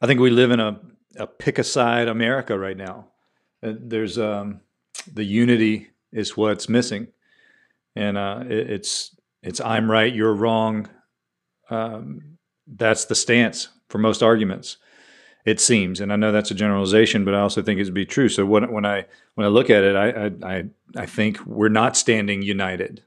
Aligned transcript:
I 0.00 0.06
think 0.06 0.20
we 0.20 0.30
live 0.30 0.50
in 0.50 0.60
a, 0.60 0.80
a 1.16 1.26
pick 1.26 1.58
a 1.58 1.64
side 1.64 2.08
America 2.08 2.58
right 2.58 2.76
now. 2.76 3.08
Uh, 3.62 3.72
there's 3.78 4.18
um, 4.18 4.60
the 5.12 5.24
unity 5.24 5.88
is 6.12 6.36
what's 6.36 6.68
missing, 6.68 7.08
and 7.96 8.16
uh, 8.16 8.44
it, 8.48 8.70
it's 8.70 9.16
it's 9.42 9.60
I'm 9.60 9.90
right, 9.90 10.14
you're 10.14 10.34
wrong. 10.34 10.88
Um, 11.70 12.38
that's 12.66 13.06
the 13.06 13.14
stance 13.14 13.68
for 13.88 13.98
most 13.98 14.22
arguments. 14.22 14.76
It 15.44 15.60
seems, 15.60 16.00
and 16.00 16.12
I 16.12 16.16
know 16.16 16.30
that's 16.30 16.50
a 16.50 16.54
generalization, 16.54 17.24
but 17.24 17.34
I 17.34 17.40
also 17.40 17.62
think 17.62 17.80
it 17.80 17.84
to 17.86 17.92
be 17.92 18.04
true. 18.04 18.28
So 18.28 18.44
when, 18.44 18.70
when 18.70 18.84
I 18.84 19.06
when 19.34 19.46
I 19.46 19.50
look 19.50 19.70
at 19.70 19.82
it, 19.82 19.96
I, 19.96 20.30
I 20.46 20.64
I 20.96 21.06
think 21.06 21.44
we're 21.46 21.68
not 21.68 21.96
standing 21.96 22.42
united. 22.42 23.02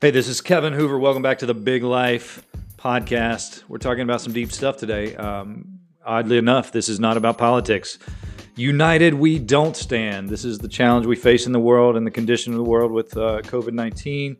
Hey, 0.00 0.12
this 0.12 0.28
is 0.28 0.40
Kevin 0.40 0.74
Hoover. 0.74 0.96
Welcome 0.96 1.22
back 1.22 1.40
to 1.40 1.46
the 1.46 1.54
Big 1.54 1.82
Life 1.82 2.46
podcast. 2.76 3.64
We're 3.66 3.78
talking 3.78 4.02
about 4.02 4.20
some 4.20 4.32
deep 4.32 4.52
stuff 4.52 4.76
today. 4.76 5.16
Um, 5.16 5.80
oddly 6.06 6.38
enough, 6.38 6.70
this 6.70 6.88
is 6.88 7.00
not 7.00 7.16
about 7.16 7.36
politics. 7.36 7.98
United, 8.54 9.14
we 9.14 9.40
don't 9.40 9.76
stand. 9.76 10.28
This 10.28 10.44
is 10.44 10.60
the 10.60 10.68
challenge 10.68 11.04
we 11.06 11.16
face 11.16 11.46
in 11.46 11.52
the 11.52 11.58
world 11.58 11.96
and 11.96 12.06
the 12.06 12.12
condition 12.12 12.52
of 12.52 12.58
the 12.58 12.70
world 12.70 12.92
with 12.92 13.16
uh, 13.16 13.40
COVID 13.42 13.72
19, 13.72 14.36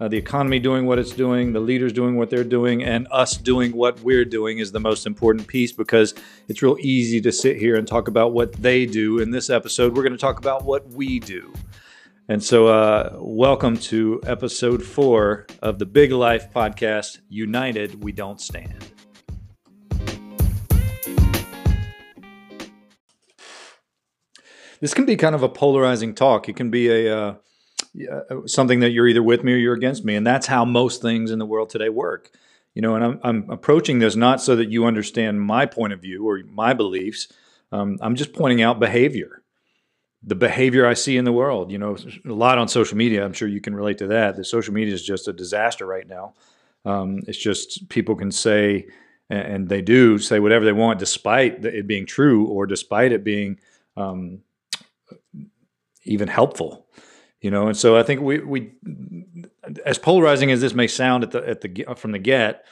uh, 0.00 0.08
the 0.08 0.16
economy 0.16 0.58
doing 0.58 0.86
what 0.86 0.98
it's 0.98 1.12
doing, 1.12 1.52
the 1.52 1.60
leaders 1.60 1.92
doing 1.92 2.16
what 2.16 2.30
they're 2.30 2.42
doing, 2.42 2.82
and 2.82 3.06
us 3.10 3.36
doing 3.36 3.76
what 3.76 4.00
we're 4.00 4.24
doing 4.24 4.60
is 4.60 4.72
the 4.72 4.80
most 4.80 5.04
important 5.06 5.46
piece 5.46 5.72
because 5.72 6.14
it's 6.48 6.62
real 6.62 6.78
easy 6.80 7.20
to 7.20 7.30
sit 7.30 7.58
here 7.58 7.76
and 7.76 7.86
talk 7.86 8.08
about 8.08 8.32
what 8.32 8.54
they 8.54 8.86
do. 8.86 9.18
In 9.18 9.30
this 9.30 9.50
episode, 9.50 9.94
we're 9.94 10.04
going 10.04 10.12
to 10.12 10.18
talk 10.18 10.38
about 10.38 10.64
what 10.64 10.88
we 10.88 11.20
do. 11.20 11.52
And 12.28 12.42
so, 12.42 12.68
uh, 12.68 13.16
welcome 13.18 13.76
to 13.78 14.20
episode 14.24 14.80
four 14.80 15.44
of 15.60 15.80
the 15.80 15.86
Big 15.86 16.12
Life 16.12 16.52
podcast 16.52 17.18
United, 17.28 18.04
We 18.04 18.12
Don't 18.12 18.40
Stand. 18.40 18.92
This 24.80 24.94
can 24.94 25.04
be 25.04 25.16
kind 25.16 25.34
of 25.34 25.42
a 25.42 25.48
polarizing 25.48 26.14
talk. 26.14 26.48
It 26.48 26.54
can 26.54 26.70
be 26.70 26.88
a 26.90 27.16
uh, 27.16 27.34
something 28.46 28.78
that 28.80 28.90
you're 28.90 29.08
either 29.08 29.22
with 29.22 29.42
me 29.42 29.54
or 29.54 29.56
you're 29.56 29.74
against 29.74 30.04
me, 30.04 30.14
and 30.14 30.24
that's 30.24 30.46
how 30.46 30.64
most 30.64 31.02
things 31.02 31.32
in 31.32 31.40
the 31.40 31.46
world 31.46 31.70
today 31.70 31.88
work. 31.88 32.30
You 32.72 32.82
know, 32.82 32.94
and 32.94 33.04
I'm, 33.04 33.20
I'm 33.24 33.50
approaching 33.50 33.98
this 33.98 34.14
not 34.14 34.40
so 34.40 34.54
that 34.54 34.70
you 34.70 34.84
understand 34.84 35.42
my 35.42 35.66
point 35.66 35.92
of 35.92 36.00
view 36.00 36.28
or 36.28 36.40
my 36.46 36.72
beliefs. 36.72 37.32
Um, 37.72 37.98
I'm 38.00 38.14
just 38.14 38.32
pointing 38.32 38.62
out 38.62 38.78
behavior 38.78 39.41
the 40.22 40.34
behavior 40.34 40.86
I 40.86 40.94
see 40.94 41.16
in 41.16 41.24
the 41.24 41.32
world. 41.32 41.70
You 41.70 41.78
know, 41.78 41.96
a 42.24 42.32
lot 42.32 42.58
on 42.58 42.68
social 42.68 42.96
media. 42.96 43.24
I'm 43.24 43.32
sure 43.32 43.48
you 43.48 43.60
can 43.60 43.74
relate 43.74 43.98
to 43.98 44.06
that. 44.08 44.36
The 44.36 44.44
social 44.44 44.72
media 44.72 44.94
is 44.94 45.04
just 45.04 45.28
a 45.28 45.32
disaster 45.32 45.86
right 45.86 46.06
now. 46.06 46.34
Um, 46.84 47.20
it's 47.26 47.38
just 47.38 47.88
people 47.88 48.14
can 48.14 48.30
say, 48.30 48.86
and 49.30 49.68
they 49.68 49.82
do 49.82 50.18
say 50.18 50.40
whatever 50.40 50.64
they 50.64 50.72
want, 50.72 50.98
despite 50.98 51.64
it 51.64 51.86
being 51.86 52.06
true 52.06 52.46
or 52.46 52.66
despite 52.66 53.12
it 53.12 53.24
being 53.24 53.58
um, 53.96 54.40
even 56.04 56.28
helpful. 56.28 56.86
You 57.40 57.50
know, 57.50 57.66
and 57.66 57.76
so 57.76 57.96
I 57.96 58.04
think 58.04 58.20
we 58.20 58.38
we 58.38 58.72
as 59.84 59.98
polarizing 59.98 60.52
as 60.52 60.60
this 60.60 60.74
may 60.74 60.86
sound 60.86 61.24
at 61.24 61.32
the 61.32 61.48
at 61.48 61.60
the 61.60 61.84
from 61.96 62.12
the 62.12 62.20
get, 62.20 62.64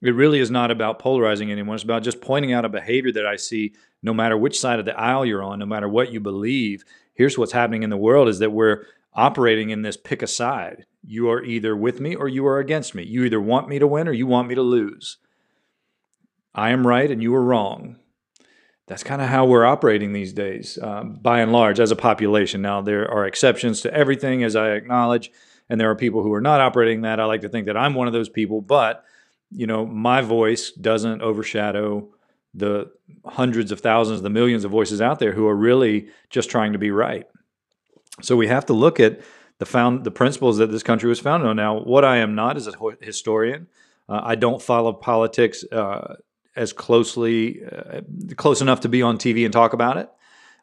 it 0.00 0.14
really 0.14 0.40
is 0.40 0.50
not 0.50 0.70
about 0.70 0.98
polarizing 0.98 1.52
anyone. 1.52 1.74
It's 1.74 1.84
about 1.84 2.02
just 2.02 2.22
pointing 2.22 2.54
out 2.54 2.64
a 2.64 2.70
behavior 2.70 3.12
that 3.12 3.26
I 3.26 3.36
see 3.36 3.74
no 4.04 4.12
matter 4.12 4.36
which 4.36 4.60
side 4.60 4.78
of 4.78 4.84
the 4.84 4.96
aisle 4.96 5.24
you're 5.24 5.42
on, 5.42 5.58
no 5.58 5.66
matter 5.66 5.88
what 5.88 6.12
you 6.12 6.20
believe. 6.20 6.84
Here's 7.14 7.38
what's 7.38 7.52
happening 7.52 7.82
in 7.82 7.90
the 7.90 7.96
world 7.96 8.28
is 8.28 8.38
that 8.38 8.52
we're 8.52 8.86
operating 9.14 9.70
in 9.70 9.80
this 9.80 9.96
pick 9.96 10.20
a 10.20 10.26
side. 10.26 10.84
You 11.02 11.30
are 11.30 11.42
either 11.42 11.74
with 11.74 12.00
me 12.00 12.14
or 12.14 12.28
you 12.28 12.46
are 12.46 12.58
against 12.58 12.94
me. 12.94 13.02
You 13.02 13.24
either 13.24 13.40
want 13.40 13.68
me 13.68 13.78
to 13.78 13.86
win 13.86 14.06
or 14.06 14.12
you 14.12 14.26
want 14.26 14.48
me 14.48 14.54
to 14.54 14.62
lose. 14.62 15.16
I 16.54 16.70
am 16.70 16.86
right 16.86 17.10
and 17.10 17.22
you 17.22 17.34
are 17.34 17.42
wrong. 17.42 17.96
That's 18.86 19.02
kind 19.02 19.22
of 19.22 19.28
how 19.28 19.46
we're 19.46 19.64
operating 19.64 20.12
these 20.12 20.34
days, 20.34 20.78
um, 20.82 21.14
by 21.22 21.40
and 21.40 21.50
large, 21.50 21.80
as 21.80 21.90
a 21.90 21.96
population. 21.96 22.60
Now, 22.60 22.82
there 22.82 23.10
are 23.10 23.24
exceptions 23.24 23.80
to 23.80 23.94
everything, 23.94 24.44
as 24.44 24.54
I 24.54 24.72
acknowledge, 24.72 25.32
and 25.70 25.80
there 25.80 25.90
are 25.90 25.96
people 25.96 26.22
who 26.22 26.34
are 26.34 26.42
not 26.42 26.60
operating 26.60 27.00
that. 27.00 27.18
I 27.18 27.24
like 27.24 27.40
to 27.40 27.48
think 27.48 27.64
that 27.64 27.78
I'm 27.78 27.94
one 27.94 28.06
of 28.06 28.12
those 28.12 28.28
people, 28.28 28.60
but 28.60 29.02
you 29.50 29.66
know, 29.66 29.86
my 29.86 30.20
voice 30.20 30.70
doesn't 30.72 31.22
overshadow 31.22 32.13
the 32.54 32.90
hundreds 33.24 33.72
of 33.72 33.80
thousands, 33.80 34.22
the 34.22 34.30
millions 34.30 34.64
of 34.64 34.70
voices 34.70 35.00
out 35.00 35.18
there 35.18 35.32
who 35.32 35.46
are 35.48 35.56
really 35.56 36.08
just 36.30 36.50
trying 36.50 36.72
to 36.72 36.78
be 36.78 36.90
right. 36.90 37.26
So 38.22 38.36
we 38.36 38.46
have 38.46 38.66
to 38.66 38.72
look 38.72 39.00
at 39.00 39.20
the 39.58 39.66
found 39.66 40.04
the 40.04 40.10
principles 40.10 40.58
that 40.58 40.70
this 40.70 40.82
country 40.82 41.08
was 41.08 41.20
founded 41.20 41.48
on. 41.48 41.56
Now, 41.56 41.80
what 41.80 42.04
I 42.04 42.18
am 42.18 42.34
not 42.34 42.56
is 42.56 42.66
a 42.68 42.72
historian. 43.00 43.68
Uh, 44.08 44.20
I 44.22 44.34
don't 44.34 44.62
follow 44.62 44.92
politics 44.92 45.64
uh, 45.72 46.16
as 46.56 46.72
closely, 46.72 47.64
uh, 47.64 48.02
close 48.36 48.60
enough 48.60 48.80
to 48.80 48.88
be 48.88 49.02
on 49.02 49.18
TV 49.18 49.44
and 49.44 49.52
talk 49.52 49.72
about 49.72 49.96
it. 49.96 50.08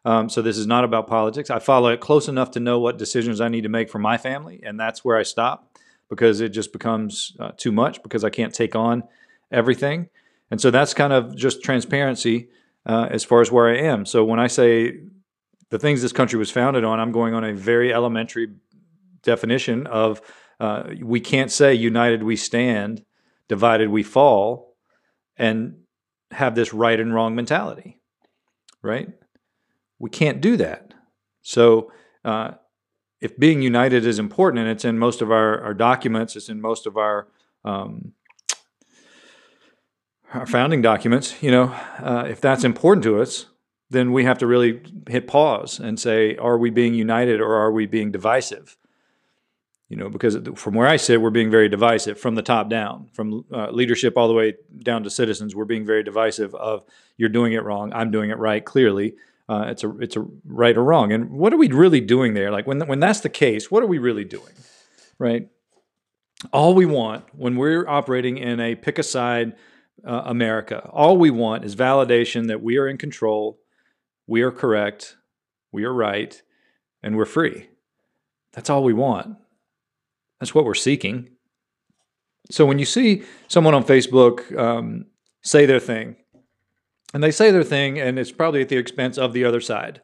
Um, 0.04 0.28
so 0.28 0.42
this 0.42 0.58
is 0.58 0.66
not 0.66 0.84
about 0.84 1.06
politics. 1.06 1.50
I 1.50 1.58
follow 1.58 1.90
it 1.90 2.00
close 2.00 2.28
enough 2.28 2.52
to 2.52 2.60
know 2.60 2.80
what 2.80 2.98
decisions 2.98 3.40
I 3.40 3.48
need 3.48 3.62
to 3.62 3.68
make 3.68 3.88
for 3.88 3.98
my 3.98 4.18
family, 4.18 4.60
and 4.64 4.78
that's 4.78 5.04
where 5.04 5.16
I 5.16 5.22
stop 5.22 5.78
because 6.08 6.40
it 6.40 6.50
just 6.50 6.72
becomes 6.72 7.36
uh, 7.38 7.52
too 7.56 7.72
much 7.72 8.02
because 8.02 8.24
I 8.24 8.30
can't 8.30 8.52
take 8.52 8.74
on 8.74 9.04
everything. 9.50 10.08
And 10.52 10.60
so 10.60 10.70
that's 10.70 10.92
kind 10.92 11.14
of 11.14 11.34
just 11.34 11.62
transparency 11.64 12.50
uh, 12.84 13.08
as 13.10 13.24
far 13.24 13.40
as 13.40 13.50
where 13.50 13.70
I 13.70 13.78
am. 13.78 14.04
So 14.04 14.22
when 14.22 14.38
I 14.38 14.48
say 14.48 14.98
the 15.70 15.78
things 15.78 16.02
this 16.02 16.12
country 16.12 16.38
was 16.38 16.50
founded 16.50 16.84
on, 16.84 17.00
I'm 17.00 17.10
going 17.10 17.32
on 17.32 17.42
a 17.42 17.54
very 17.54 17.90
elementary 17.90 18.48
definition 19.22 19.86
of 19.86 20.20
uh, 20.60 20.90
we 21.00 21.20
can't 21.20 21.50
say 21.50 21.72
united 21.72 22.22
we 22.22 22.36
stand, 22.36 23.02
divided 23.48 23.88
we 23.88 24.02
fall, 24.02 24.76
and 25.38 25.78
have 26.32 26.54
this 26.54 26.74
right 26.74 27.00
and 27.00 27.14
wrong 27.14 27.34
mentality, 27.34 27.98
right? 28.82 29.08
We 29.98 30.10
can't 30.10 30.42
do 30.42 30.58
that. 30.58 30.92
So 31.40 31.90
uh, 32.26 32.50
if 33.22 33.38
being 33.38 33.62
united 33.62 34.04
is 34.04 34.18
important 34.18 34.60
and 34.60 34.70
it's 34.70 34.84
in 34.84 34.98
most 34.98 35.22
of 35.22 35.30
our, 35.30 35.62
our 35.62 35.72
documents, 35.72 36.36
it's 36.36 36.50
in 36.50 36.60
most 36.60 36.86
of 36.86 36.98
our 36.98 37.28
um, 37.64 38.12
our 40.32 40.46
founding 40.46 40.82
documents, 40.82 41.42
you 41.42 41.50
know, 41.50 41.64
uh, 41.98 42.26
if 42.28 42.40
that's 42.40 42.64
important 42.64 43.04
to 43.04 43.20
us, 43.20 43.46
then 43.90 44.12
we 44.12 44.24
have 44.24 44.38
to 44.38 44.46
really 44.46 44.80
hit 45.08 45.26
pause 45.26 45.78
and 45.78 46.00
say, 46.00 46.36
are 46.36 46.56
we 46.56 46.70
being 46.70 46.94
united 46.94 47.40
or 47.40 47.54
are 47.54 47.70
we 47.70 47.86
being 47.86 48.10
divisive? 48.10 48.76
You 49.90 49.96
know, 49.98 50.08
because 50.08 50.38
from 50.54 50.74
where 50.74 50.88
I 50.88 50.96
sit, 50.96 51.20
we're 51.20 51.28
being 51.28 51.50
very 51.50 51.68
divisive 51.68 52.18
from 52.18 52.34
the 52.34 52.42
top 52.42 52.70
down, 52.70 53.10
from 53.12 53.44
uh, 53.52 53.70
leadership 53.70 54.16
all 54.16 54.26
the 54.26 54.32
way 54.32 54.54
down 54.82 55.02
to 55.02 55.10
citizens. 55.10 55.54
We're 55.54 55.66
being 55.66 55.84
very 55.84 56.02
divisive 56.02 56.54
of 56.54 56.84
you're 57.18 57.28
doing 57.28 57.52
it 57.52 57.62
wrong, 57.62 57.92
I'm 57.92 58.10
doing 58.10 58.30
it 58.30 58.38
right. 58.38 58.64
Clearly, 58.64 59.14
uh, 59.50 59.66
it's 59.68 59.84
a 59.84 59.98
it's 59.98 60.16
a 60.16 60.26
right 60.46 60.74
or 60.74 60.82
wrong. 60.82 61.12
And 61.12 61.30
what 61.30 61.52
are 61.52 61.58
we 61.58 61.68
really 61.68 62.00
doing 62.00 62.32
there? 62.32 62.50
Like 62.50 62.66
when 62.66 62.80
when 62.86 63.00
that's 63.00 63.20
the 63.20 63.28
case, 63.28 63.70
what 63.70 63.82
are 63.82 63.86
we 63.86 63.98
really 63.98 64.24
doing, 64.24 64.54
right? 65.18 65.48
All 66.54 66.74
we 66.74 66.86
want 66.86 67.26
when 67.36 67.56
we're 67.56 67.86
operating 67.86 68.38
in 68.38 68.60
a 68.60 68.74
pick 68.74 68.98
a 68.98 69.02
side 69.02 69.56
uh, 70.06 70.22
America, 70.26 70.88
all 70.90 71.16
we 71.16 71.30
want 71.30 71.64
is 71.64 71.76
validation 71.76 72.48
that 72.48 72.62
we 72.62 72.76
are 72.76 72.88
in 72.88 72.98
control, 72.98 73.58
we 74.26 74.42
are 74.42 74.50
correct, 74.50 75.16
we 75.70 75.84
are 75.84 75.92
right, 75.92 76.42
and 77.02 77.16
we're 77.16 77.24
free. 77.24 77.68
That's 78.52 78.70
all 78.70 78.84
we 78.84 78.92
want. 78.92 79.36
That's 80.40 80.54
what 80.54 80.64
we're 80.64 80.74
seeking. 80.74 81.30
So 82.50 82.66
when 82.66 82.78
you 82.78 82.84
see 82.84 83.22
someone 83.48 83.74
on 83.74 83.84
Facebook 83.84 84.56
um, 84.58 85.06
say 85.42 85.66
their 85.66 85.80
thing, 85.80 86.16
and 87.14 87.22
they 87.22 87.30
say 87.30 87.50
their 87.50 87.64
thing, 87.64 88.00
and 88.00 88.18
it's 88.18 88.32
probably 88.32 88.62
at 88.62 88.68
the 88.68 88.76
expense 88.76 89.18
of 89.18 89.32
the 89.32 89.44
other 89.44 89.60
side, 89.60 90.02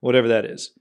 whatever 0.00 0.28
that 0.28 0.44
is. 0.44 0.72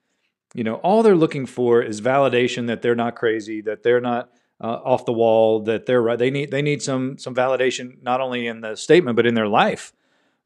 You 0.53 0.63
know, 0.63 0.75
all 0.75 1.01
they're 1.01 1.15
looking 1.15 1.45
for 1.45 1.81
is 1.81 2.01
validation 2.01 2.67
that 2.67 2.81
they're 2.81 2.95
not 2.95 3.15
crazy, 3.15 3.61
that 3.61 3.83
they're 3.83 4.01
not 4.01 4.29
uh, 4.61 4.79
off 4.83 5.05
the 5.05 5.13
wall, 5.13 5.61
that 5.63 5.85
they're 5.85 6.01
right. 6.01 6.19
They 6.19 6.29
need 6.29 6.51
they 6.51 6.61
need 6.61 6.81
some 6.81 7.17
some 7.17 7.33
validation 7.33 8.01
not 8.03 8.21
only 8.21 8.47
in 8.47 8.61
the 8.61 8.75
statement 8.75 9.15
but 9.15 9.25
in 9.25 9.33
their 9.33 9.47
life, 9.47 9.91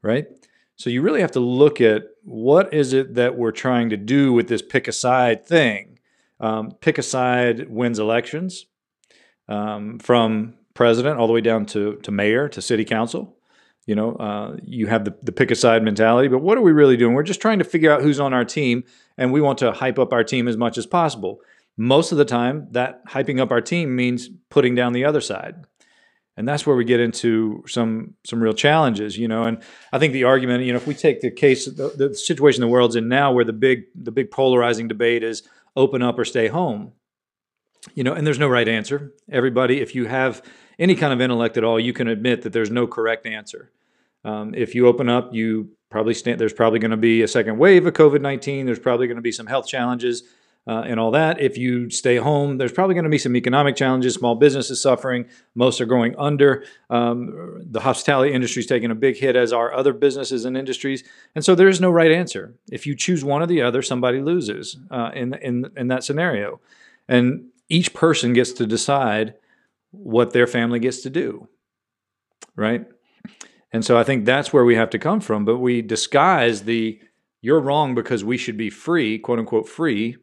right? 0.02 0.26
So 0.76 0.90
you 0.90 1.02
really 1.02 1.20
have 1.20 1.32
to 1.32 1.40
look 1.40 1.80
at 1.80 2.04
what 2.22 2.72
is 2.72 2.92
it 2.92 3.14
that 3.14 3.36
we're 3.36 3.52
trying 3.52 3.90
to 3.90 3.96
do 3.96 4.32
with 4.32 4.48
this 4.48 4.62
pick 4.62 4.88
a 4.88 4.92
side 4.92 5.46
thing. 5.46 5.98
Um, 6.38 6.72
pick 6.80 6.98
a 6.98 7.02
side 7.02 7.70
wins 7.70 7.98
elections 7.98 8.66
um, 9.48 9.98
from 9.98 10.54
president 10.74 11.18
all 11.18 11.26
the 11.26 11.32
way 11.32 11.40
down 11.40 11.66
to 11.66 11.96
to 11.96 12.10
mayor 12.10 12.48
to 12.50 12.62
city 12.62 12.84
council. 12.84 13.36
You 13.86 13.94
know, 13.94 14.16
uh, 14.16 14.56
you 14.64 14.88
have 14.88 15.04
the, 15.04 15.14
the 15.22 15.30
pick 15.30 15.50
a 15.52 15.54
side 15.54 15.82
mentality, 15.84 16.26
but 16.28 16.40
what 16.40 16.58
are 16.58 16.62
we 16.62 16.72
really 16.72 16.96
doing? 16.96 17.14
We're 17.14 17.22
just 17.22 17.40
trying 17.40 17.60
to 17.60 17.64
figure 17.64 17.92
out 17.92 18.02
who's 18.02 18.18
on 18.18 18.34
our 18.34 18.44
team, 18.44 18.82
and 19.16 19.32
we 19.32 19.40
want 19.40 19.58
to 19.58 19.70
hype 19.70 19.98
up 19.98 20.12
our 20.12 20.24
team 20.24 20.48
as 20.48 20.56
much 20.56 20.76
as 20.76 20.86
possible. 20.86 21.40
Most 21.76 22.12
of 22.12 22.18
the 22.18 22.24
time, 22.24 22.68
that 22.72 23.04
hyping 23.06 23.40
up 23.40 23.50
our 23.50 23.60
team 23.60 23.94
means 23.94 24.30
putting 24.50 24.74
down 24.74 24.92
the 24.92 25.04
other 25.04 25.20
side. 25.20 25.64
and 26.36 26.46
that's 26.46 26.66
where 26.66 26.76
we 26.76 26.84
get 26.84 27.00
into 27.00 27.64
some 27.66 28.14
some 28.24 28.42
real 28.42 28.52
challenges 28.52 29.16
you 29.16 29.26
know 29.28 29.44
and 29.44 29.62
i 29.92 29.98
think 29.98 30.12
the 30.12 30.24
argument 30.24 30.64
you 30.64 30.72
know 30.72 30.76
if 30.76 30.86
we 30.86 30.94
take 30.94 31.20
the 31.20 31.30
case 31.30 31.64
the, 31.66 31.88
the 31.96 32.14
situation 32.14 32.60
the 32.60 32.68
world's 32.68 32.96
in 32.96 33.08
now 33.08 33.32
where 33.32 33.44
the 33.44 33.52
big 33.52 33.84
the 33.94 34.12
big 34.12 34.30
polarizing 34.30 34.86
debate 34.88 35.22
is 35.22 35.42
open 35.76 36.02
up 36.02 36.18
or 36.18 36.24
stay 36.24 36.48
home 36.48 36.92
you 37.94 38.04
know 38.04 38.12
and 38.12 38.26
there's 38.26 38.38
no 38.38 38.48
right 38.48 38.68
answer. 38.68 39.12
Everybody 39.30 39.80
if 39.80 39.94
you 39.94 40.06
have 40.06 40.42
any 40.78 40.94
kind 40.94 41.12
of 41.12 41.20
intellect 41.20 41.56
at 41.56 41.64
all 41.64 41.78
you 41.80 41.92
can 41.92 42.08
admit 42.08 42.42
that 42.42 42.52
there's 42.52 42.70
no 42.70 42.86
correct 42.86 43.26
answer. 43.26 43.70
Um, 44.24 44.54
if 44.54 44.74
you 44.74 44.86
open 44.88 45.08
up 45.08 45.32
you 45.32 45.70
probably 45.88 46.14
stand 46.14 46.40
there's 46.40 46.52
probably 46.52 46.80
going 46.80 46.90
to 46.90 46.96
be 46.96 47.22
a 47.22 47.28
second 47.28 47.58
wave 47.58 47.86
of 47.86 47.94
covid-19 47.94 48.66
there's 48.66 48.80
probably 48.80 49.06
going 49.06 49.16
to 49.16 49.22
be 49.22 49.32
some 49.32 49.46
health 49.46 49.68
challenges 49.68 50.24
uh, 50.66 50.82
and 50.86 50.98
all 50.98 51.12
that. 51.12 51.40
If 51.40 51.56
you 51.56 51.90
stay 51.90 52.16
home, 52.16 52.58
there's 52.58 52.72
probably 52.72 52.94
going 52.94 53.04
to 53.04 53.10
be 53.10 53.18
some 53.18 53.36
economic 53.36 53.76
challenges. 53.76 54.14
Small 54.14 54.34
businesses 54.34 54.80
suffering. 54.80 55.26
Most 55.54 55.80
are 55.80 55.86
going 55.86 56.16
under. 56.18 56.64
Um, 56.90 57.62
the 57.64 57.80
hospitality 57.80 58.32
industry 58.32 58.60
is 58.60 58.66
taking 58.66 58.90
a 58.90 58.94
big 58.94 59.16
hit, 59.16 59.36
as 59.36 59.52
are 59.52 59.72
other 59.72 59.92
businesses 59.92 60.44
and 60.44 60.56
industries. 60.56 61.04
And 61.34 61.44
so 61.44 61.54
there 61.54 61.68
is 61.68 61.80
no 61.80 61.90
right 61.90 62.10
answer. 62.10 62.54
If 62.70 62.86
you 62.86 62.96
choose 62.96 63.24
one 63.24 63.42
or 63.42 63.46
the 63.46 63.62
other, 63.62 63.80
somebody 63.82 64.20
loses 64.20 64.76
uh, 64.90 65.10
in 65.14 65.34
in 65.34 65.70
in 65.76 65.88
that 65.88 66.02
scenario. 66.02 66.60
And 67.08 67.46
each 67.68 67.94
person 67.94 68.32
gets 68.32 68.52
to 68.54 68.66
decide 68.66 69.34
what 69.92 70.32
their 70.32 70.46
family 70.46 70.80
gets 70.80 71.00
to 71.02 71.10
do, 71.10 71.48
right? 72.56 72.86
And 73.72 73.84
so 73.84 73.96
I 73.96 74.04
think 74.04 74.24
that's 74.24 74.52
where 74.52 74.64
we 74.64 74.74
have 74.74 74.90
to 74.90 74.98
come 74.98 75.20
from. 75.20 75.44
But 75.44 75.58
we 75.58 75.80
disguise 75.80 76.62
the 76.62 77.00
you're 77.40 77.60
wrong 77.60 77.94
because 77.94 78.24
we 78.24 78.36
should 78.36 78.56
be 78.56 78.70
free, 78.70 79.18
quote 79.20 79.38
unquote, 79.38 79.68
free 79.68 80.16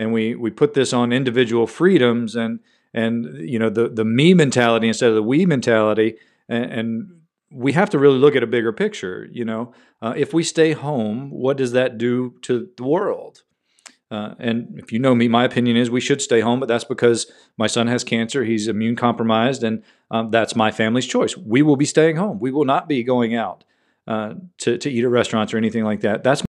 and 0.00 0.14
we 0.14 0.34
we 0.34 0.50
put 0.50 0.72
this 0.74 0.92
on 0.92 1.12
individual 1.12 1.66
freedoms 1.66 2.34
and 2.34 2.58
and 2.92 3.26
you 3.48 3.58
know 3.58 3.70
the 3.70 3.88
the 3.88 4.04
me 4.04 4.34
mentality 4.34 4.88
instead 4.88 5.10
of 5.10 5.14
the 5.14 5.22
we 5.22 5.46
mentality 5.46 6.16
and, 6.48 6.72
and 6.72 7.20
we 7.52 7.72
have 7.72 7.90
to 7.90 7.98
really 7.98 8.18
look 8.18 8.34
at 8.34 8.42
a 8.42 8.46
bigger 8.46 8.72
picture 8.72 9.28
you 9.30 9.44
know? 9.44 9.72
Uh, 10.02 10.14
if 10.16 10.32
we 10.32 10.42
stay 10.42 10.72
home 10.72 11.30
what 11.30 11.56
does 11.56 11.72
that 11.72 11.98
do 11.98 12.34
to 12.42 12.68
the 12.76 12.84
world? 12.84 13.42
Uh, 14.10 14.34
and 14.40 14.76
if 14.76 14.90
you 14.90 14.98
know 14.98 15.14
me 15.14 15.28
my 15.28 15.44
opinion 15.44 15.76
is 15.76 15.90
we 15.90 16.00
should 16.00 16.22
stay 16.22 16.40
home 16.40 16.58
but 16.58 16.66
that's 16.66 16.84
because 16.84 17.30
my 17.58 17.66
son 17.66 17.86
has 17.86 18.02
cancer 18.02 18.42
he's 18.44 18.66
immune 18.66 18.96
compromised 18.96 19.62
and 19.62 19.82
um, 20.10 20.30
that's 20.30 20.56
my 20.56 20.72
family's 20.72 21.06
choice. 21.06 21.36
We 21.36 21.62
will 21.62 21.76
be 21.76 21.84
staying 21.84 22.16
home. 22.16 22.40
We 22.40 22.50
will 22.50 22.64
not 22.64 22.88
be 22.88 23.04
going 23.04 23.36
out 23.36 23.62
uh, 24.08 24.34
to, 24.58 24.78
to 24.78 24.90
eat 24.90 25.04
at 25.04 25.10
restaurants 25.10 25.54
or 25.54 25.58
anything 25.58 25.84
like 25.84 26.00
that. 26.00 26.24
That's 26.24 26.42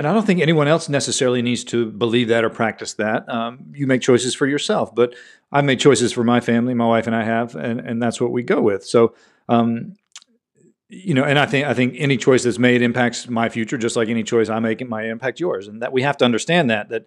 and 0.00 0.08
I 0.08 0.14
don't 0.14 0.24
think 0.24 0.40
anyone 0.40 0.66
else 0.66 0.88
necessarily 0.88 1.42
needs 1.42 1.62
to 1.64 1.90
believe 1.90 2.28
that 2.28 2.42
or 2.42 2.48
practice 2.48 2.94
that. 2.94 3.28
Um, 3.28 3.66
you 3.74 3.86
make 3.86 4.00
choices 4.00 4.34
for 4.34 4.46
yourself, 4.46 4.94
but 4.94 5.14
I 5.52 5.60
made 5.60 5.78
choices 5.78 6.10
for 6.10 6.24
my 6.24 6.40
family, 6.40 6.72
my 6.72 6.86
wife 6.86 7.06
and 7.06 7.14
I 7.14 7.22
have, 7.22 7.54
and, 7.54 7.80
and 7.80 8.02
that's 8.02 8.18
what 8.18 8.32
we 8.32 8.42
go 8.42 8.62
with. 8.62 8.82
So, 8.82 9.14
um, 9.50 9.96
you 10.88 11.12
know, 11.12 11.24
and 11.24 11.38
I 11.38 11.44
think 11.44 11.66
I 11.66 11.74
think 11.74 11.96
any 11.98 12.16
choice 12.16 12.44
that's 12.44 12.58
made 12.58 12.80
impacts 12.80 13.28
my 13.28 13.50
future, 13.50 13.76
just 13.76 13.94
like 13.94 14.08
any 14.08 14.22
choice 14.22 14.48
I 14.48 14.58
make, 14.58 14.80
it 14.80 14.88
might 14.88 15.04
impact 15.04 15.38
yours, 15.38 15.68
and 15.68 15.82
that 15.82 15.92
we 15.92 16.00
have 16.00 16.16
to 16.16 16.24
understand 16.24 16.70
that 16.70 16.88
that 16.88 17.06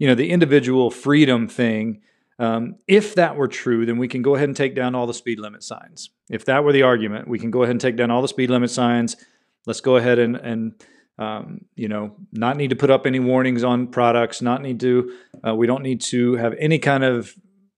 you 0.00 0.08
know 0.08 0.16
the 0.16 0.30
individual 0.30 0.90
freedom 0.90 1.46
thing. 1.46 2.02
Um, 2.40 2.74
if 2.88 3.14
that 3.14 3.36
were 3.36 3.46
true, 3.46 3.86
then 3.86 3.98
we 3.98 4.08
can 4.08 4.20
go 4.20 4.34
ahead 4.34 4.48
and 4.48 4.56
take 4.56 4.74
down 4.74 4.96
all 4.96 5.06
the 5.06 5.14
speed 5.14 5.38
limit 5.38 5.62
signs. 5.62 6.10
If 6.28 6.46
that 6.46 6.64
were 6.64 6.72
the 6.72 6.82
argument, 6.82 7.28
we 7.28 7.38
can 7.38 7.52
go 7.52 7.62
ahead 7.62 7.70
and 7.70 7.80
take 7.80 7.94
down 7.94 8.10
all 8.10 8.20
the 8.20 8.26
speed 8.26 8.50
limit 8.50 8.72
signs. 8.72 9.16
Let's 9.64 9.80
go 9.80 9.94
ahead 9.94 10.18
and 10.18 10.34
and 10.34 10.74
um, 11.22 11.64
you 11.76 11.88
know, 11.88 12.14
not 12.32 12.56
need 12.56 12.70
to 12.70 12.76
put 12.76 12.90
up 12.90 13.06
any 13.06 13.20
warnings 13.20 13.62
on 13.62 13.86
products, 13.86 14.42
not 14.42 14.60
need 14.60 14.80
to, 14.80 15.12
uh, 15.46 15.54
we 15.54 15.66
don't 15.66 15.82
need 15.82 16.00
to 16.00 16.34
have 16.34 16.54
any 16.58 16.78
kind 16.78 17.04
of 17.04 17.34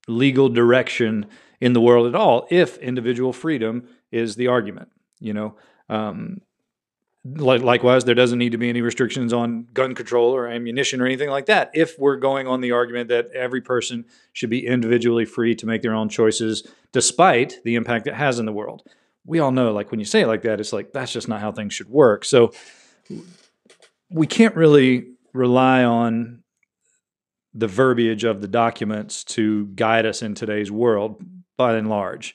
legal 0.08 0.48
direction 0.48 1.26
in 1.60 1.72
the 1.72 1.80
world 1.80 2.06
at 2.06 2.14
all 2.14 2.46
if 2.50 2.78
individual 2.78 3.32
freedom 3.32 3.86
is 4.10 4.36
the 4.36 4.46
argument, 4.46 4.88
you 5.20 5.34
know. 5.34 5.56
Um, 5.88 6.40
likewise, 7.24 8.04
there 8.04 8.14
doesn't 8.14 8.38
need 8.38 8.52
to 8.52 8.58
be 8.58 8.68
any 8.68 8.82
restrictions 8.82 9.32
on 9.32 9.66
gun 9.72 9.94
control 9.94 10.34
or 10.34 10.46
ammunition 10.46 11.00
or 11.00 11.06
anything 11.06 11.30
like 11.30 11.46
that 11.46 11.70
if 11.74 11.98
we're 11.98 12.16
going 12.16 12.46
on 12.46 12.60
the 12.60 12.72
argument 12.72 13.08
that 13.08 13.28
every 13.34 13.60
person 13.60 14.04
should 14.32 14.50
be 14.50 14.66
individually 14.66 15.24
free 15.24 15.54
to 15.54 15.66
make 15.66 15.82
their 15.82 15.94
own 15.94 16.08
choices 16.08 16.66
despite 16.92 17.56
the 17.64 17.74
impact 17.74 18.06
it 18.06 18.14
has 18.14 18.38
in 18.38 18.46
the 18.46 18.52
world. 18.52 18.82
We 19.26 19.38
all 19.38 19.52
know, 19.52 19.72
like 19.72 19.90
when 19.90 20.00
you 20.00 20.06
say 20.06 20.20
it 20.22 20.26
like 20.26 20.42
that, 20.42 20.60
it's 20.60 20.72
like 20.72 20.92
that's 20.92 21.12
just 21.12 21.28
not 21.28 21.40
how 21.40 21.52
things 21.52 21.72
should 21.74 21.88
work. 21.88 22.24
So, 22.24 22.52
we 24.10 24.26
can't 24.26 24.56
really 24.56 25.08
rely 25.32 25.84
on 25.84 26.42
the 27.52 27.68
verbiage 27.68 28.24
of 28.24 28.40
the 28.40 28.48
documents 28.48 29.24
to 29.24 29.66
guide 29.68 30.06
us 30.06 30.22
in 30.22 30.34
today's 30.34 30.70
world 30.70 31.22
by 31.56 31.74
and 31.74 31.88
large. 31.88 32.34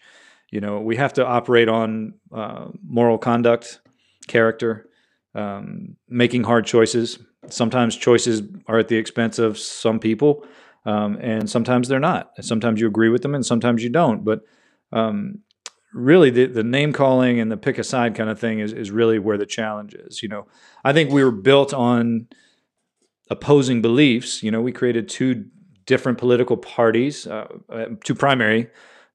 You 0.51 0.61
know, 0.61 0.79
we 0.79 0.95
have 0.95 1.13
to 1.13 1.25
operate 1.25 1.67
on 1.67 2.15
uh, 2.33 2.67
moral 2.87 3.17
conduct, 3.17 3.81
character, 4.27 4.89
um, 5.35 5.95
making 6.07 6.43
hard 6.43 6.65
choices. 6.65 7.19
Sometimes 7.49 7.95
choices 7.95 8.41
are 8.67 8.79
at 8.79 8.87
the 8.87 8.97
expense 8.97 9.39
of 9.39 9.57
some 9.57 9.99
people, 9.99 10.45
um, 10.85 11.17
and 11.21 11.49
sometimes 11.49 11.87
they're 11.87 11.99
not. 11.99 12.31
Sometimes 12.41 12.79
you 12.79 12.87
agree 12.87 13.09
with 13.09 13.21
them, 13.21 13.35
and 13.35 13.45
sometimes 13.45 13.83
you 13.83 13.89
don't. 13.89 14.23
But 14.23 14.41
um, 14.91 15.39
really 15.93 16.29
the, 16.29 16.45
the 16.45 16.63
name 16.63 16.93
calling 16.93 17.39
and 17.39 17.51
the 17.51 17.57
pick 17.57 17.77
a 17.77 17.83
side 17.83 18.15
kind 18.15 18.29
of 18.29 18.39
thing 18.39 18.59
is, 18.59 18.73
is 18.73 18.91
really 18.91 19.19
where 19.19 19.37
the 19.37 19.45
challenge 19.45 19.93
is. 19.93 20.21
You 20.21 20.29
know, 20.29 20.47
I 20.83 20.93
think 20.93 21.11
we 21.11 21.23
were 21.23 21.31
built 21.31 21.73
on 21.73 22.27
opposing 23.29 23.81
beliefs. 23.81 24.43
You 24.43 24.51
know, 24.51 24.61
we 24.61 24.71
created 24.71 25.09
two 25.09 25.45
different 25.85 26.17
political 26.17 26.57
parties, 26.57 27.25
uh, 27.25 27.47
uh, 27.69 27.85
two 28.03 28.15
primary 28.15 28.69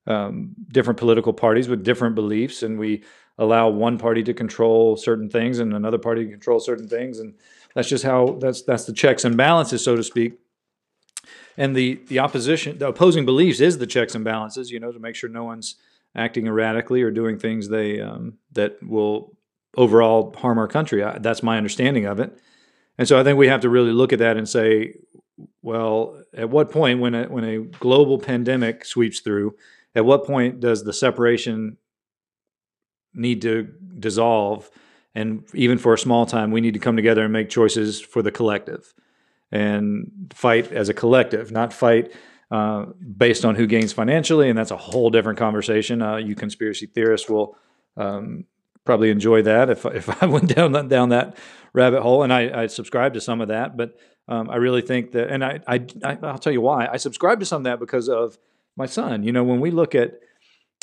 um, 0.07 0.55
different 0.69 0.99
political 0.99 1.33
parties 1.33 1.69
with 1.69 1.83
different 1.83 2.15
beliefs, 2.15 2.63
and 2.63 2.79
we 2.79 3.05
allow 3.39 3.69
one 3.69 3.99
party 3.99 4.23
to 4.23 4.35
control 4.35 4.97
certain 4.97 5.29
things 5.29 5.59
and 5.59 5.75
another 5.75 5.99
party 5.99 6.25
to 6.25 6.31
control 6.31 6.61
certain 6.61 6.89
things, 6.89 7.19
and 7.19 7.35
that's 7.75 7.89
just 7.89 8.05
how 8.05 8.37
that's 8.41 8.63
that's 8.63 8.85
the 8.85 8.93
checks 8.93 9.25
and 9.25 9.37
balances, 9.37 9.83
so 9.83 9.97
to 9.97 10.03
speak. 10.03 10.35
And 11.57 11.75
the 11.75 12.01
the 12.09 12.19
opposition, 12.19 12.79
the 12.79 12.89
opposing 12.89 13.25
beliefs, 13.25 13.61
is 13.61 13.79
the 13.79 13.87
checks 13.87 14.15
and 14.15 14.25
balances. 14.25 14.71
You 14.71 14.81
know, 14.81 14.93
to 14.93 14.99
make 14.99 15.15
sure 15.15 15.31
no 15.31 15.45
one's 15.45 15.77
acting 16.15 16.47
erratically 16.47 17.03
or 17.03 17.11
doing 17.11 17.39
things 17.39 17.69
they 17.69 18.01
um, 18.01 18.35
that 18.53 18.83
will 18.83 19.37
overall 19.77 20.35
harm 20.37 20.59
our 20.59 20.69
country. 20.69 21.03
I, 21.03 21.19
that's 21.19 21.43
my 21.43 21.57
understanding 21.57 22.07
of 22.07 22.21
it. 22.21 22.39
And 22.97 23.09
so 23.09 23.19
I 23.19 23.25
think 23.25 23.39
we 23.39 23.49
have 23.49 23.63
to 23.63 23.69
really 23.69 23.93
look 23.93 24.13
at 24.13 24.21
that 24.21 24.37
and 24.37 24.49
say, 24.49 24.95
well, 25.63 26.23
at 26.33 26.51
what 26.51 26.71
point 26.71 27.01
when 27.01 27.15
a, 27.15 27.25
when 27.25 27.45
a 27.45 27.59
global 27.59 28.19
pandemic 28.19 28.85
sweeps 28.85 29.21
through, 29.21 29.57
at 29.95 30.05
what 30.05 30.25
point 30.25 30.61
does 30.61 30.85
the 30.85 30.93
separation 30.93 31.77
need 33.15 33.43
to 33.43 33.69
dissolve? 33.99 34.71
And 35.15 35.45
even 35.55 35.79
for 35.79 35.95
a 35.95 35.99
small 35.99 36.27
time, 36.27 36.51
we 36.51 36.61
need 36.61 36.75
to 36.75 36.81
come 36.81 36.97
together 36.97 37.25
and 37.25 37.33
make 37.33 37.49
choices 37.49 38.01
for 38.01 38.23
the 38.23 38.33
collective 38.33 38.95
and 39.51 40.33
fight 40.35 40.73
as 40.73 40.89
a 40.89 40.95
collective, 40.95 41.53
not 41.53 41.73
fight 41.73 42.13
uh, 42.51 42.87
based 43.17 43.45
on 43.45 43.55
who 43.55 43.67
gains 43.67 43.93
financially, 43.93 44.49
and 44.49 44.59
that's 44.59 44.71
a 44.71 44.77
whole 44.77 45.11
different 45.11 45.39
conversation. 45.39 46.03
Uh, 46.03 46.17
you 46.17 46.35
conspiracy 46.35 46.87
theorists 46.87 47.29
will 47.29 47.57
um, 47.97 48.45
probably 48.85 49.11
enjoy 49.11 49.43
that 49.43 49.71
if 49.71 49.85
if 49.87 50.23
I 50.23 50.27
went 50.27 50.55
down 50.55 50.73
that, 50.73 50.89
down 50.89 51.09
that 51.11 51.37
rabbit 51.73 52.03
hole, 52.03 52.23
and 52.23 52.33
I, 52.33 52.63
I 52.63 52.67
subscribe 52.67 53.15
to 53.15 53.21
some 53.21 53.41
of 53.41 53.49
that. 53.49 53.77
But 53.77 53.99
um, 54.29 54.49
I 54.51 54.57
really 54.57 54.83
think 54.83 55.13
that, 55.13 55.31
and 55.31 55.45
I, 55.45 55.61
I 55.67 55.87
I'll 56.23 56.39
tell 56.39 56.53
you 56.53 56.61
why 56.61 56.87
I 56.87 56.97
subscribe 56.97 57.41
to 57.41 57.47
some 57.47 57.61
of 57.61 57.65
that 57.65 57.81
because 57.81 58.09
of 58.09 58.39
my 58.77 58.87
son. 58.87 59.23
You 59.23 59.33
know, 59.33 59.45
when 59.45 59.61
we 59.61 59.71
look 59.71 59.95
at 59.95 60.21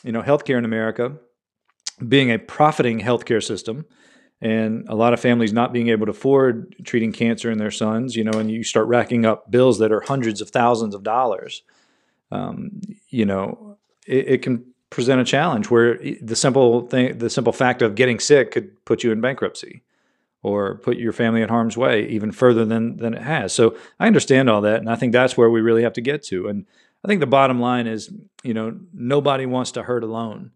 you 0.03 0.11
know 0.11 0.21
healthcare 0.21 0.57
in 0.57 0.65
America 0.65 1.17
being 2.07 2.31
a 2.31 2.39
profiting 2.39 2.99
healthcare 2.99 3.43
system, 3.43 3.85
and 4.41 4.89
a 4.89 4.95
lot 4.95 5.13
of 5.13 5.19
families 5.19 5.53
not 5.53 5.71
being 5.71 5.89
able 5.89 6.07
to 6.07 6.11
afford 6.11 6.75
treating 6.83 7.11
cancer 7.11 7.51
in 7.51 7.59
their 7.59 7.71
sons, 7.71 8.15
you 8.15 8.23
know, 8.23 8.39
and 8.39 8.49
you 8.49 8.63
start 8.63 8.87
racking 8.87 9.25
up 9.25 9.51
bills 9.51 9.77
that 9.79 9.91
are 9.91 10.01
hundreds 10.01 10.41
of 10.41 10.49
thousands 10.49 10.95
of 10.95 11.03
dollars, 11.03 11.61
um, 12.31 12.81
you 13.09 13.25
know, 13.25 13.77
it, 14.07 14.27
it, 14.27 14.41
can 14.41 14.65
present 14.89 15.21
a 15.21 15.25
challenge 15.25 15.69
where 15.69 15.99
the 16.21 16.35
simple 16.35 16.87
thing, 16.87 17.17
the 17.17 17.29
simple 17.29 17.53
fact 17.53 17.81
of 17.81 17.93
getting 17.93 18.19
sick 18.19 18.51
could 18.51 18.83
put 18.85 19.03
you 19.03 19.11
in 19.11 19.21
bankruptcy 19.21 19.83
or 20.41 20.75
put 20.75 20.97
your 20.97 21.13
family 21.13 21.41
in 21.41 21.49
harm's 21.49 21.77
way 21.77 22.07
even 22.07 22.31
further 22.31 22.65
than 22.65 22.97
than 22.97 23.13
it 23.13 23.21
has. 23.21 23.53
So 23.53 23.75
I 23.99 24.07
understand 24.07 24.49
all 24.49 24.61
that, 24.61 24.79
and 24.79 24.89
I 24.89 24.95
think 24.95 25.13
that's 25.13 25.37
where 25.37 25.51
we 25.51 25.61
really 25.61 25.83
have 25.83 25.93
to 25.93 26.01
get 26.01 26.23
to. 26.25 26.47
And 26.47 26.65
I 27.03 27.07
think 27.07 27.19
the 27.19 27.27
bottom 27.27 27.59
line 27.59 27.85
is, 27.85 28.11
you 28.43 28.53
know, 28.53 28.79
nobody 28.93 29.45
wants 29.45 29.71
to 29.73 29.83
hurt 29.83 30.03
alone, 30.03 30.51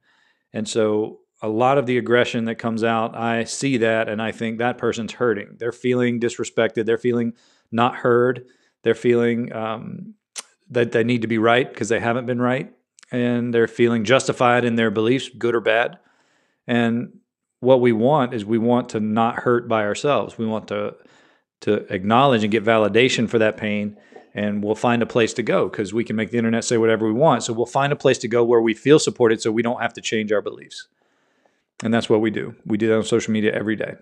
and 0.53 0.67
so 0.67 1.19
a 1.41 1.47
lot 1.47 1.77
of 1.77 1.85
the 1.85 1.97
aggression 1.97 2.45
that 2.45 2.55
comes 2.55 2.83
out, 2.83 3.15
I 3.15 3.43
see 3.43 3.77
that 3.77 4.07
and 4.09 4.21
I 4.21 4.31
think 4.31 4.57
that 4.57 4.77
person's 4.77 5.13
hurting. 5.13 5.57
They're 5.59 5.71
feeling 5.71 6.19
disrespected. 6.19 6.85
They're 6.85 6.97
feeling 6.97 7.33
not 7.71 7.95
heard. 7.95 8.45
They're 8.83 8.95
feeling 8.95 9.53
um, 9.53 10.15
that 10.69 10.91
they 10.91 11.03
need 11.03 11.21
to 11.21 11.27
be 11.27 11.37
right 11.37 11.67
because 11.67 11.89
they 11.89 11.99
haven't 11.99 12.25
been 12.25 12.41
right. 12.41 12.73
And 13.11 13.53
they're 13.53 13.67
feeling 13.67 14.03
justified 14.03 14.65
in 14.65 14.75
their 14.75 14.89
beliefs, 14.89 15.29
good 15.29 15.55
or 15.55 15.61
bad. 15.61 15.99
And 16.67 17.19
what 17.59 17.81
we 17.81 17.91
want 17.91 18.33
is 18.33 18.45
we 18.45 18.57
want 18.57 18.89
to 18.89 18.99
not 18.99 19.35
hurt 19.35 19.67
by 19.67 19.83
ourselves. 19.83 20.37
We 20.37 20.45
want 20.45 20.67
to 20.69 20.95
to 21.61 21.91
acknowledge 21.93 22.43
and 22.43 22.51
get 22.51 22.63
validation 22.63 23.29
for 23.29 23.39
that 23.39 23.57
pain 23.57 23.97
and 24.35 24.61
we'll 24.61 24.75
find 24.75 25.01
a 25.01 25.05
place 25.05 25.33
to 25.33 25.41
go 25.41 25.69
because 25.69 25.93
we 25.93 26.03
can 26.03 26.17
make 26.17 26.29
the 26.29 26.37
internet 26.37 26.65
say 26.65 26.77
whatever 26.77 27.07
we 27.07 27.13
want. 27.13 27.41
So 27.41 27.53
we'll 27.53 27.65
find 27.65 27.93
a 27.93 27.95
place 27.95 28.17
to 28.19 28.27
go 28.27 28.43
where 28.43 28.61
we 28.61 28.73
feel 28.73 28.99
supported 28.99 29.41
so 29.41 29.51
we 29.51 29.61
don't 29.61 29.81
have 29.81 29.93
to 29.93 30.01
change 30.01 30.31
our 30.33 30.41
beliefs. 30.41 30.87
And 31.83 31.93
that's 31.93 32.09
what 32.09 32.21
we 32.21 32.31
do. 32.31 32.55
We 32.65 32.77
do 32.77 32.87
that 32.87 32.97
on 32.97 33.03
social 33.03 33.33
media 33.33 33.51
every 33.53 33.75
day. 33.75 33.95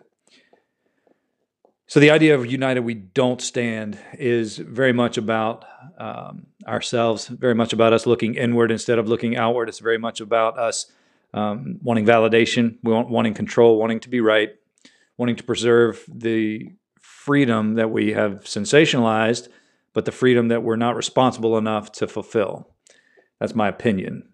So 1.88 2.00
the 2.00 2.12
idea 2.12 2.34
of 2.34 2.46
united 2.46 2.82
we 2.82 2.94
don't 2.94 3.42
stand 3.42 4.00
is 4.13 4.58
very 4.58 4.94
much 4.94 5.18
about 5.18 5.65
um, 5.98 6.48
ourselves, 6.65 7.27
very 7.27 7.53
much 7.53 7.74
about 7.74 7.94
us 7.94 8.06
looking 8.06 8.36
inward 8.36 8.72
instead 8.72 9.00
of 9.00 9.08
looking 9.08 9.36
outward. 9.36 9.70
It's 9.70 9.80
very 9.80 9.98
much 9.98 10.22
about 10.22 10.58
us 10.58 10.92
um, 11.34 11.80
wanting 11.84 12.06
validation, 12.06 12.77
we 12.84 12.94
want, 12.94 13.10
wanting 13.10 13.34
control, 13.34 13.77
wanting 13.77 14.00
to 14.01 14.10
be 14.10 14.22
right, 14.22 14.50
wanting 15.18 15.36
to 15.36 15.44
preserve 15.44 16.03
the 16.08 16.70
freedom 17.00 17.75
that 17.75 17.92
we 17.92 18.13
have 18.13 18.44
sensationalized, 18.46 19.48
but 19.94 20.06
the 20.06 20.12
freedom 20.12 20.48
that 20.48 20.63
we're 20.63 20.75
not 20.75 20.96
responsible 20.96 21.58
enough 21.58 21.92
to 21.94 22.08
fulfill. 22.08 22.70
That's 23.39 23.56
my 23.56 23.68
opinion. 23.68 24.30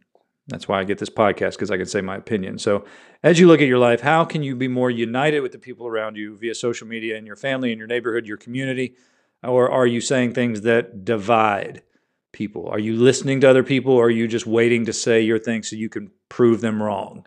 That's 0.49 0.67
why 0.67 0.79
I 0.79 0.83
get 0.83 0.97
this 0.97 1.09
podcast 1.09 1.51
because 1.51 1.71
I 1.71 1.77
can 1.77 1.85
say 1.85 2.01
my 2.01 2.17
opinion. 2.17 2.57
So, 2.57 2.85
as 3.23 3.39
you 3.39 3.47
look 3.47 3.61
at 3.61 3.67
your 3.67 3.77
life, 3.77 4.01
how 4.01 4.25
can 4.25 4.43
you 4.43 4.55
be 4.55 4.67
more 4.67 4.89
united 4.89 5.41
with 5.41 5.51
the 5.51 5.59
people 5.59 5.87
around 5.87 6.17
you 6.17 6.35
via 6.37 6.55
social 6.55 6.87
media 6.87 7.17
and 7.17 7.27
your 7.27 7.35
family 7.35 7.71
and 7.71 7.77
your 7.77 7.87
neighborhood, 7.87 8.25
your 8.25 8.37
community? 8.37 8.95
Or 9.43 9.69
are 9.69 9.87
you 9.87 10.01
saying 10.01 10.33
things 10.33 10.61
that 10.61 11.05
divide 11.05 11.83
people? 12.31 12.67
Are 12.67 12.79
you 12.79 12.95
listening 12.95 13.41
to 13.41 13.49
other 13.49 13.63
people 13.63 13.93
or 13.93 14.05
are 14.05 14.11
you 14.11 14.27
just 14.27 14.45
waiting 14.45 14.85
to 14.85 14.93
say 14.93 15.21
your 15.21 15.39
thing 15.39 15.63
so 15.63 15.75
you 15.75 15.89
can 15.89 16.11
prove 16.29 16.61
them 16.61 16.81
wrong? 16.81 17.25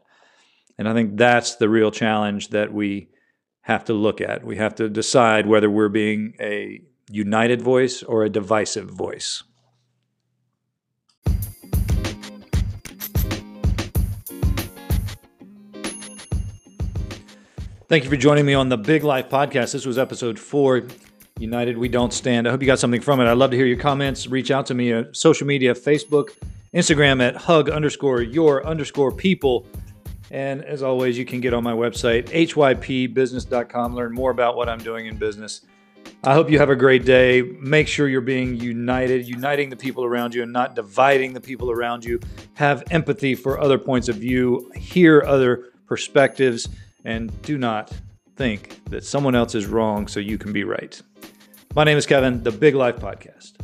And 0.78 0.88
I 0.88 0.94
think 0.94 1.16
that's 1.16 1.56
the 1.56 1.68
real 1.68 1.90
challenge 1.90 2.48
that 2.48 2.72
we 2.72 3.08
have 3.62 3.84
to 3.84 3.92
look 3.92 4.20
at. 4.20 4.44
We 4.44 4.56
have 4.56 4.74
to 4.76 4.88
decide 4.88 5.46
whether 5.46 5.70
we're 5.70 5.88
being 5.88 6.34
a 6.40 6.80
united 7.10 7.62
voice 7.62 8.02
or 8.02 8.24
a 8.24 8.30
divisive 8.30 8.90
voice. 8.90 9.42
Thank 17.92 18.04
you 18.04 18.08
for 18.08 18.16
joining 18.16 18.46
me 18.46 18.54
on 18.54 18.70
the 18.70 18.78
Big 18.78 19.04
Life 19.04 19.28
Podcast. 19.28 19.72
This 19.72 19.84
was 19.84 19.98
episode 19.98 20.38
four 20.38 20.84
United 21.38 21.76
We 21.76 21.88
Don't 21.88 22.10
Stand. 22.10 22.48
I 22.48 22.50
hope 22.50 22.62
you 22.62 22.66
got 22.66 22.78
something 22.78 23.02
from 23.02 23.20
it. 23.20 23.26
I'd 23.26 23.34
love 23.34 23.50
to 23.50 23.56
hear 23.58 23.66
your 23.66 23.76
comments. 23.76 24.26
Reach 24.26 24.50
out 24.50 24.64
to 24.68 24.74
me 24.74 24.92
at 24.92 25.14
social 25.14 25.46
media, 25.46 25.74
Facebook, 25.74 26.30
Instagram 26.72 27.20
at 27.20 27.36
hug 27.36 27.68
underscore 27.68 28.22
your 28.22 28.66
underscore 28.66 29.12
people. 29.12 29.66
And 30.30 30.64
as 30.64 30.82
always, 30.82 31.18
you 31.18 31.26
can 31.26 31.42
get 31.42 31.52
on 31.52 31.62
my 31.62 31.74
website, 31.74 32.28
hypbusiness.com, 32.30 33.94
learn 33.94 34.14
more 34.14 34.30
about 34.30 34.56
what 34.56 34.70
I'm 34.70 34.78
doing 34.78 35.04
in 35.04 35.18
business. 35.18 35.60
I 36.24 36.32
hope 36.32 36.50
you 36.50 36.58
have 36.60 36.70
a 36.70 36.76
great 36.76 37.04
day. 37.04 37.42
Make 37.42 37.88
sure 37.88 38.08
you're 38.08 38.22
being 38.22 38.56
united, 38.56 39.28
uniting 39.28 39.68
the 39.68 39.76
people 39.76 40.06
around 40.06 40.34
you 40.34 40.42
and 40.42 40.50
not 40.50 40.74
dividing 40.74 41.34
the 41.34 41.42
people 41.42 41.70
around 41.70 42.06
you. 42.06 42.20
Have 42.54 42.84
empathy 42.90 43.34
for 43.34 43.60
other 43.60 43.76
points 43.76 44.08
of 44.08 44.16
view, 44.16 44.72
hear 44.76 45.22
other 45.26 45.72
perspectives 45.86 46.70
and 47.04 47.42
do 47.42 47.58
not 47.58 47.92
think 48.36 48.80
that 48.90 49.04
someone 49.04 49.34
else 49.34 49.54
is 49.54 49.66
wrong 49.66 50.08
so 50.08 50.20
you 50.20 50.38
can 50.38 50.52
be 50.52 50.64
right. 50.64 51.00
My 51.74 51.84
name 51.84 51.96
is 51.96 52.06
Kevin, 52.06 52.42
the 52.42 52.52
Big 52.52 52.74
Life 52.74 52.96
Podcast. 52.96 53.61